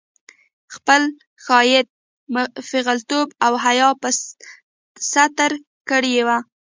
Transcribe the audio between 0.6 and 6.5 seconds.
خپل ښايیت، پېغلتوب او حيا په ستر کړې وه